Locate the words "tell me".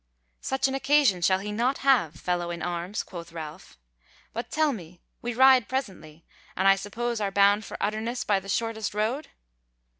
4.49-4.99